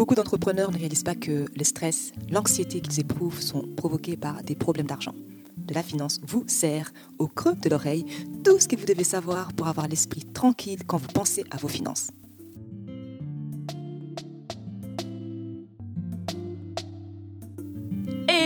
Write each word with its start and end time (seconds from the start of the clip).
Beaucoup 0.00 0.14
d'entrepreneurs 0.14 0.70
ne 0.70 0.78
réalisent 0.78 1.02
pas 1.02 1.14
que 1.14 1.44
le 1.54 1.62
stress, 1.62 2.12
l'anxiété 2.30 2.80
qu'ils 2.80 3.00
éprouvent 3.00 3.42
sont 3.42 3.68
provoqués 3.76 4.16
par 4.16 4.42
des 4.42 4.54
problèmes 4.54 4.86
d'argent. 4.86 5.14
De 5.58 5.74
la 5.74 5.82
finance 5.82 6.20
vous 6.26 6.42
sert 6.46 6.90
au 7.18 7.26
creux 7.26 7.54
de 7.54 7.68
l'oreille 7.68 8.06
tout 8.42 8.58
ce 8.58 8.66
que 8.66 8.76
vous 8.76 8.86
devez 8.86 9.04
savoir 9.04 9.52
pour 9.52 9.68
avoir 9.68 9.88
l'esprit 9.88 10.24
tranquille 10.24 10.86
quand 10.86 10.96
vous 10.96 11.08
pensez 11.08 11.44
à 11.50 11.58
vos 11.58 11.68
finances. 11.68 12.12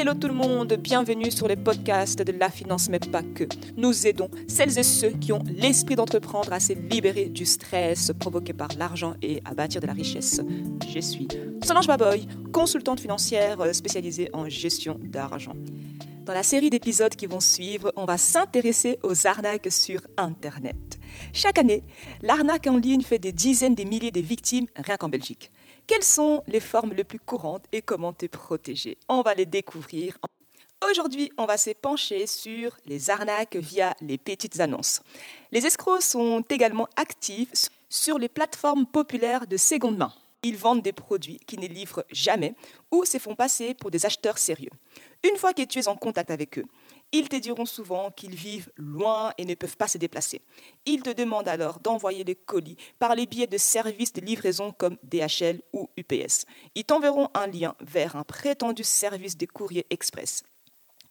Hello 0.05 0.13
tout 0.13 0.29
le 0.29 0.35
monde, 0.35 0.75
bienvenue 0.75 1.31
sur 1.31 1.49
les 1.49 1.57
podcasts 1.57 2.21
de 2.21 2.31
La 2.33 2.51
Finance, 2.51 2.91
mais 2.91 2.99
pas 2.99 3.23
que. 3.23 3.45
Nous 3.79 4.07
aidons 4.07 4.29
celles 4.47 4.79
et 4.79 4.83
ceux 4.83 5.09
qui 5.09 5.33
ont 5.33 5.43
l'esprit 5.47 5.97
d'entreprendre 5.97 6.53
à 6.53 6.61
se 6.61 6.75
libérer 6.75 7.31
du 7.31 7.47
stress 7.47 8.13
provoqué 8.21 8.53
par 8.53 8.69
l'argent 8.79 9.15
et 9.23 9.41
à 9.47 9.55
bâtir 9.55 9.81
de 9.81 9.87
la 9.87 9.95
richesse. 9.95 10.43
Je 10.93 11.01
suis 11.01 11.27
Solange 11.65 11.87
Baboy, 11.87 12.29
consultante 12.53 13.01
financière 13.01 13.75
spécialisée 13.75 14.29
en 14.35 14.47
gestion 14.47 15.01
d'argent. 15.03 15.55
Dans 16.25 16.33
la 16.33 16.43
série 16.43 16.71
d'épisodes 16.71 17.15
qui 17.15 17.27
vont 17.27 17.41
suivre, 17.41 17.93
on 17.97 18.07
va 18.07 18.17
s'intéresser 18.17 18.99
aux 19.03 19.27
arnaques 19.27 19.71
sur 19.71 20.01
Internet. 20.17 20.99
Chaque 21.35 21.59
année, 21.59 21.83
l'arnaque 22.23 22.67
en 22.67 22.79
ligne 22.79 23.03
fait 23.03 23.19
des 23.19 23.31
dizaines 23.31 23.75
de 23.75 23.85
milliers 23.85 24.11
de 24.11 24.23
victimes 24.23 24.67
rien 24.75 24.97
qu'en 24.97 25.11
Belgique. 25.11 25.51
Quelles 25.87 26.03
sont 26.03 26.43
les 26.47 26.61
formes 26.61 26.95
les 26.95 27.05
plus 27.05 27.19
courantes 27.19 27.67
et 27.73 27.83
comment 27.83 28.15
te 28.15 28.25
protéger? 28.25 28.97
On 29.07 29.21
va 29.21 29.35
les 29.35 29.45
découvrir. 29.45 30.17
Aujourd'hui, 30.91 31.31
on 31.37 31.45
va 31.45 31.59
se 31.59 31.71
pencher 31.71 32.27
sur 32.27 32.75
les 32.87 33.11
arnaques 33.11 33.57
via 33.57 33.95
les 34.01 34.17
petites 34.17 34.61
annonces. 34.61 35.03
Les 35.53 35.67
escrocs 35.67 36.01
sont 36.01 36.43
également 36.49 36.89
actifs 36.97 37.69
sur 37.91 38.19
les 38.19 38.31
plateformes 38.31 38.87
populaires 38.87 39.47
de 39.47 39.59
seconde 39.59 39.99
main. 39.99 40.13
Ils 40.45 40.57
vendent 40.59 40.83
des 40.83 40.93
produits 40.93 41.41
qui 41.47 41.59
ne 41.59 41.67
livrent 41.67 42.05
jamais 42.11 42.55
ou 42.93 43.05
se 43.05 43.19
font 43.19 43.35
passer 43.35 43.75
pour 43.75 43.91
des 43.91 44.07
acheteurs 44.07 44.39
sérieux. 44.39 44.71
Une 45.25 45.39
fois 45.39 45.55
que 45.55 45.63
tu 45.63 45.79
es 45.79 45.89
en 45.89 45.97
contact 45.97 46.31
avec 46.31 46.59
eux, 46.59 46.67
ils 47.13 47.29
te 47.29 47.37
diront 47.37 47.65
souvent 47.65 48.11
qu'ils 48.11 48.35
vivent 48.35 48.71
loin 48.77 49.33
et 49.39 49.47
ne 49.47 49.55
peuvent 49.55 49.77
pas 49.77 49.89
se 49.89 49.97
déplacer. 49.97 50.43
Ils 50.85 51.03
te 51.03 51.11
demandent 51.11 51.49
alors 51.49 51.81
d'envoyer 51.81 52.25
les 52.25 52.35
colis 52.35 52.77
par 52.99 53.15
les 53.15 53.27
biais 53.27 53.47
de 53.47 53.57
services 53.57 54.13
de 54.13 54.21
livraison 54.21 54.73
comme 54.73 54.99
DHL 55.03 55.63
ou 55.73 55.89
UPS. 55.97 56.45
Ils 56.75 56.85
t'enverront 56.85 57.29
un 57.33 57.47
lien 57.47 57.75
vers 57.81 58.17
un 58.17 58.25
prétendu 58.25 58.85
service 58.85 59.39
de 59.39 59.47
courrier 59.47 59.87
express 59.89 60.43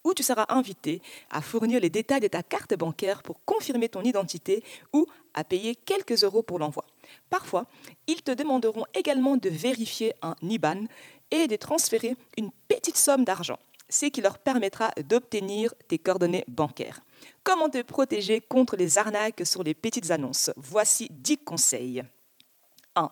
où 0.04 0.14
tu 0.14 0.24
seras 0.24 0.46
invité 0.50 1.02
à 1.30 1.42
fournir 1.42 1.80
les 1.80 1.90
détails 1.90 2.22
de 2.22 2.28
ta 2.28 2.44
carte 2.44 2.76
bancaire 2.76 3.24
pour 3.24 3.44
confirmer 3.46 3.90
ton 3.90 4.02
identité 4.02 4.64
ou 4.94 5.06
à 5.34 5.44
payer 5.44 5.76
quelques 5.76 6.24
euros 6.24 6.44
pour 6.44 6.60
l'envoi. 6.60 6.86
Parfois, 7.30 7.66
ils 8.08 8.22
te 8.22 8.32
demanderont 8.32 8.86
également 8.94 9.38
de 9.38 9.50
vérifier 9.50 10.14
un 10.22 10.36
IBAN 10.42 10.86
et 11.32 11.48
de 11.48 11.56
transférer 11.56 12.16
une 12.38 12.52
petite 12.68 12.98
somme 12.98 13.24
d'argent 13.24 13.58
ce 13.94 14.08
qui 14.08 14.22
leur 14.22 14.40
permettra 14.40 14.92
d'obtenir 15.08 15.74
tes 15.88 16.00
coordonnées 16.00 16.46
bancaires. 16.48 17.02
Comment 17.44 17.70
te 17.70 17.82
protéger 17.84 18.42
contre 18.42 18.76
les 18.76 18.98
arnaques 18.98 19.46
sur 19.46 19.64
les 19.64 19.76
petites 19.76 20.10
annonces? 20.10 20.50
Voici 20.58 21.08
10 21.12 21.38
conseils. 21.40 22.04
1. 22.96 23.12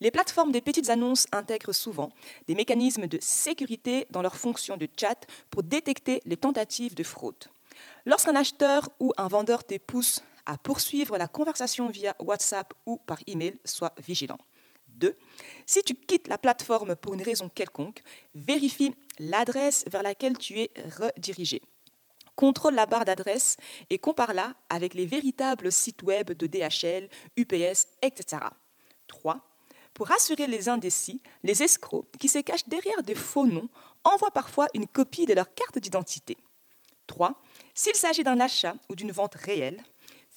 Les 0.00 0.10
plateformes 0.10 0.52
des 0.52 0.60
petites 0.60 0.90
annonces 0.90 1.26
intègrent 1.32 1.74
souvent 1.74 2.10
des 2.46 2.54
mécanismes 2.54 3.06
de 3.06 3.18
sécurité 3.20 4.06
dans 4.10 4.22
leur 4.22 4.36
fonction 4.36 4.76
de 4.76 4.88
chat 4.98 5.26
pour 5.50 5.62
détecter 5.62 6.20
les 6.24 6.36
tentatives 6.36 6.94
de 6.94 7.02
fraude. 7.02 7.44
Lorsqu'un 8.06 8.36
acheteur 8.36 8.88
ou 9.00 9.12
un 9.16 9.28
vendeur 9.28 9.64
te 9.64 9.78
pousse 9.78 10.22
à 10.46 10.58
poursuivre 10.58 11.16
la 11.16 11.28
conversation 11.28 11.88
via 11.88 12.14
WhatsApp 12.18 12.74
ou 12.86 12.98
par 12.98 13.18
email, 13.26 13.56
sois 13.64 13.94
vigilant. 13.98 14.38
2. 14.88 15.16
Si 15.66 15.82
tu 15.82 15.94
quittes 15.94 16.28
la 16.28 16.38
plateforme 16.38 16.96
pour 16.96 17.14
une 17.14 17.22
raison 17.22 17.48
quelconque, 17.48 18.02
vérifie 18.34 18.94
l'adresse 19.18 19.84
vers 19.88 20.02
laquelle 20.02 20.38
tu 20.38 20.60
es 20.60 20.70
redirigé. 20.98 21.62
Contrôle 22.36 22.74
la 22.74 22.86
barre 22.86 23.04
d'adresse 23.04 23.56
et 23.90 23.98
compare-la 23.98 24.54
avec 24.68 24.94
les 24.94 25.06
véritables 25.06 25.70
sites 25.70 26.02
web 26.02 26.32
de 26.32 26.46
DHL, 26.46 27.08
UPS, 27.36 27.86
etc. 28.02 28.42
3. 29.06 29.40
Pour 29.94 30.08
rassurer 30.08 30.48
les 30.48 30.68
indécis, 30.68 31.22
les 31.44 31.62
escrocs 31.62 32.10
qui 32.18 32.28
se 32.28 32.40
cachent 32.40 32.68
derrière 32.68 33.02
de 33.04 33.14
faux 33.14 33.46
noms 33.46 33.68
envoient 34.02 34.32
parfois 34.32 34.66
une 34.74 34.88
copie 34.88 35.24
de 35.24 35.34
leur 35.34 35.54
carte 35.54 35.78
d'identité. 35.78 36.36
3. 37.06 37.40
S'il 37.74 37.94
s'agit 37.94 38.24
d'un 38.24 38.40
achat 38.40 38.74
ou 38.88 38.96
d'une 38.96 39.12
vente 39.12 39.36
réelle, 39.36 39.82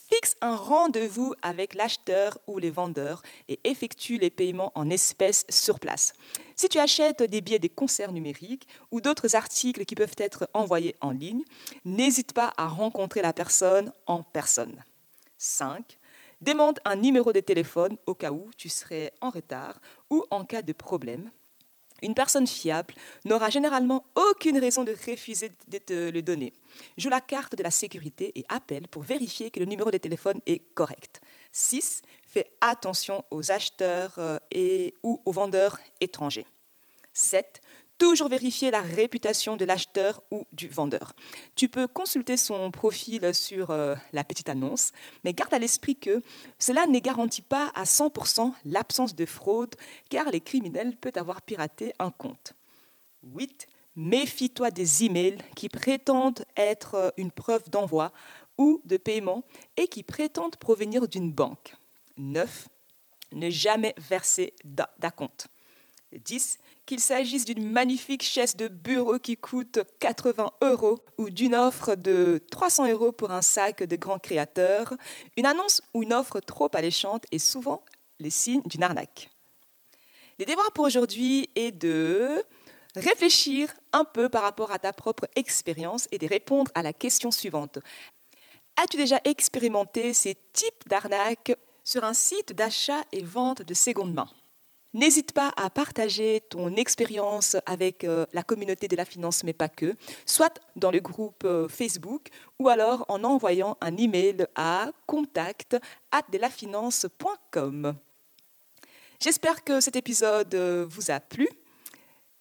fixe 0.09 0.35
un 0.41 0.55
rendez-vous 0.55 1.33
avec 1.41 1.73
l'acheteur 1.73 2.37
ou 2.47 2.59
les 2.59 2.69
vendeurs 2.69 3.23
et 3.47 3.59
effectue 3.63 4.17
les 4.17 4.29
paiements 4.29 4.71
en 4.75 4.89
espèces 4.89 5.45
sur 5.49 5.79
place. 5.79 6.13
Si 6.55 6.69
tu 6.69 6.77
achètes 6.77 7.23
des 7.23 7.41
billets 7.41 7.59
des 7.59 7.69
concerts 7.69 8.11
numériques 8.11 8.67
ou 8.91 9.01
d'autres 9.01 9.35
articles 9.35 9.85
qui 9.85 9.95
peuvent 9.95 10.15
être 10.17 10.49
envoyés 10.53 10.95
en 11.01 11.11
ligne, 11.11 11.43
n'hésite 11.83 12.33
pas 12.33 12.53
à 12.57 12.67
rencontrer 12.67 13.21
la 13.21 13.33
personne 13.33 13.91
en 14.05 14.23
personne. 14.23 14.83
5. 15.37 15.96
Demande 16.41 16.79
un 16.85 16.95
numéro 16.95 17.33
de 17.33 17.39
téléphone 17.39 17.97
au 18.05 18.13
cas 18.13 18.31
où 18.31 18.51
tu 18.57 18.69
serais 18.69 19.11
en 19.21 19.31
retard 19.31 19.79
ou 20.09 20.23
en 20.29 20.45
cas 20.45 20.61
de 20.61 20.73
problème. 20.73 21.31
Une 22.03 22.13
personne 22.13 22.45
fiable 22.45 22.93
n'aura 23.25 23.49
généralement 23.49 24.05
aucune 24.13 24.59
raison 24.59 24.83
de 24.83 24.91
refuser 24.91 25.51
de 25.67 25.77
te 25.79 26.11
le 26.11 26.21
donner. 26.21 26.53
Joue 26.95 27.09
la 27.09 27.21
carte 27.21 27.55
de 27.55 27.63
la 27.63 27.71
sécurité 27.71 28.37
et 28.37 28.45
appelle 28.49 28.87
pour 28.87 29.01
vérifier 29.01 29.49
que 29.49 29.59
le 29.59 29.65
numéro 29.65 29.89
de 29.89 29.97
téléphone 29.97 30.39
est 30.45 30.59
correct. 30.75 31.21
6. 31.51 32.03
Fais 32.23 32.51
attention 32.61 33.23
aux 33.31 33.51
acheteurs 33.51 34.13
euh, 34.19 34.37
et 34.51 34.93
ou 35.01 35.21
aux 35.25 35.31
vendeurs 35.31 35.79
étrangers. 35.99 36.45
7. 37.13 37.61
Toujours 37.97 38.29
vérifier 38.29 38.69
la 38.69 38.81
réputation 38.81 39.57
de 39.57 39.65
l'acheteur 39.65 40.21
ou 40.29 40.45
du 40.51 40.67
vendeur. 40.67 41.13
Tu 41.55 41.67
peux 41.67 41.87
consulter 41.87 42.37
son 42.37 42.69
profil 42.69 43.33
sur 43.33 43.71
euh, 43.71 43.95
la 44.13 44.23
petite 44.23 44.49
annonce, 44.49 44.91
mais 45.23 45.33
garde 45.33 45.53
à 45.53 45.59
l'esprit 45.59 45.95
que 45.95 46.21
cela 46.59 46.85
ne 46.85 46.99
garantit 46.99 47.41
pas 47.41 47.71
à 47.73 47.85
100% 47.85 48.53
l'absence 48.65 49.15
de 49.15 49.25
fraude, 49.25 49.73
car 50.09 50.29
les 50.29 50.41
criminels 50.41 50.95
peuvent 50.95 51.17
avoir 51.17 51.41
piraté 51.41 51.93
un 51.97 52.11
compte. 52.11 52.53
8. 53.23 53.67
Méfie-toi 53.95 54.69
des 54.69 55.05
emails 55.05 55.39
qui 55.55 55.67
prétendent 55.67 56.45
être 56.55 56.95
euh, 56.95 57.09
une 57.17 57.31
preuve 57.31 57.67
d'envoi 57.71 58.11
ou 58.59 58.79
de 58.85 58.97
paiement 58.97 59.43
et 59.75 59.87
qui 59.87 60.03
prétendent 60.03 60.57
provenir 60.57 61.07
d'une 61.07 61.31
banque. 61.31 61.75
9. 62.17 62.67
Ne 63.33 63.49
jamais 63.49 63.95
verser 63.97 64.53
d'acompte. 64.99 65.47
10 66.11 66.59
qu'il 66.87 66.99
s'agisse 67.01 67.45
d'une 67.45 67.69
magnifique 67.69 68.23
chaise 68.23 68.55
de 68.55 68.69
bureau 68.69 69.19
qui 69.19 69.37
coûte 69.37 69.79
80 69.99 70.49
euros 70.61 70.97
ou 71.17 71.29
d'une 71.29 71.53
offre 71.53 71.93
de 71.95 72.41
300 72.49 72.89
euros 72.89 73.11
pour 73.11 73.29
un 73.29 73.43
sac 73.43 73.83
de 73.83 73.95
grand 73.97 74.17
créateur, 74.17 74.93
une 75.35 75.45
annonce 75.45 75.81
ou 75.93 76.01
une 76.01 76.13
offre 76.13 76.39
trop 76.39 76.69
alléchante 76.73 77.25
est 77.31 77.39
souvent 77.39 77.83
les 78.19 78.29
signes 78.29 78.63
d'une 78.65 78.83
arnaque. 78.83 79.29
Les 80.39 80.45
devoirs 80.45 80.71
pour 80.71 80.85
aujourd'hui 80.85 81.49
est 81.55 81.71
de 81.71 82.43
réfléchir 82.95 83.71
un 83.91 84.05
peu 84.05 84.29
par 84.29 84.43
rapport 84.43 84.71
à 84.71 84.79
ta 84.79 84.93
propre 84.93 85.27
expérience 85.35 86.07
et 86.11 86.17
de 86.17 86.27
répondre 86.27 86.71
à 86.73 86.83
la 86.83 86.93
question 86.93 87.31
suivante. 87.31 87.79
As-tu 88.77 88.95
déjà 88.95 89.19
expérimenté 89.25 90.13
ces 90.13 90.35
types 90.53 90.87
d'arnaques 90.87 91.53
sur 91.83 92.05
un 92.05 92.13
site 92.13 92.53
d'achat 92.53 93.03
et 93.11 93.23
vente 93.23 93.61
de 93.61 93.73
seconde 93.73 94.13
main? 94.13 94.29
N'hésite 94.97 95.31
pas 95.31 95.53
à 95.57 95.69
partager 95.69 96.41
ton 96.49 96.75
expérience 96.75 97.55
avec 97.67 98.03
euh, 98.03 98.25
la 98.33 98.41
communauté 98.41 98.87
de 98.87 98.95
la 98.95 99.05
finance, 99.05 99.43
mais 99.43 99.53
pas 99.53 99.69
que, 99.69 99.93
soit 100.25 100.59
dans 100.75 100.89
le 100.89 100.99
groupe 100.99 101.43
euh, 101.45 101.67
Facebook 101.67 102.29
ou 102.57 102.67
alors 102.67 103.05
en 103.07 103.23
envoyant 103.23 103.77
un 103.79 103.95
email 103.95 104.47
à 104.55 104.89
contact@delafinance.com. 105.05 107.93
J'espère 109.21 109.63
que 109.63 109.81
cet 109.81 109.95
épisode 109.95 110.55
euh, 110.55 110.87
vous 110.89 111.11
a 111.11 111.19
plu. 111.19 111.47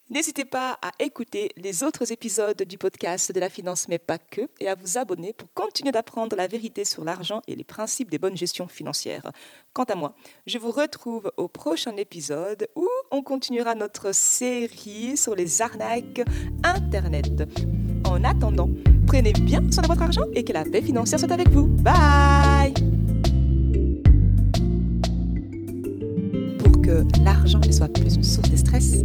N'hésitez 0.09 0.45
pas 0.45 0.79
à 0.83 0.93
écouter 1.01 1.51
les 1.57 1.83
autres 1.83 2.13
épisodes 2.13 2.63
du 2.63 2.79
podcast 2.79 3.33
de 3.33 3.41
la 3.41 3.49
finance, 3.49 3.89
mais 3.89 3.99
pas 3.99 4.19
que, 4.19 4.43
et 4.61 4.69
à 4.69 4.77
vous 4.77 4.99
abonner 4.99 5.33
pour 5.33 5.53
continuer 5.53 5.91
d'apprendre 5.91 6.37
la 6.37 6.47
vérité 6.47 6.85
sur 6.85 7.03
l'argent 7.03 7.43
et 7.49 7.57
les 7.57 7.65
principes 7.65 8.09
des 8.09 8.21
bonnes 8.21 8.37
gestions 8.37 8.69
financières. 8.69 9.33
Quant 9.73 9.83
à 9.85 9.97
moi, 9.97 10.15
je 10.47 10.59
vous 10.59 10.71
retrouve 10.71 11.33
au 11.37 11.49
prochain 11.49 11.97
épisode 11.97 12.69
où 12.77 12.89
on 13.11 13.23
continuera 13.23 13.75
notre 13.75 14.15
série 14.15 15.17
sur 15.17 15.35
les 15.35 15.61
arnaques 15.61 16.23
Internet. 16.63 17.43
En 18.05 18.23
attendant, 18.23 18.71
prenez 19.09 19.33
bien 19.33 19.61
soin 19.73 19.83
de 19.83 19.89
votre 19.89 20.03
argent 20.03 20.27
et 20.35 20.45
que 20.45 20.53
la 20.53 20.65
paix 20.65 20.83
financière 20.83 21.19
soit 21.19 21.33
avec 21.33 21.49
vous. 21.49 21.67
Bye 21.67 22.75
que 26.87 27.05
l'argent 27.25 27.59
ne 27.67 27.73
soit 27.73 27.89
plus 27.89 28.15
une 28.15 28.23
source 28.23 28.49
de 28.49 28.57
stress, 28.57 29.03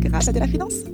grâce 0.00 0.28
à 0.28 0.32
de 0.32 0.38
la 0.38 0.46
finance. 0.46 0.84